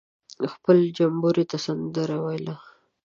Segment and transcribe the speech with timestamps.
[0.53, 2.55] خپل جمبوري ته سندره ویله.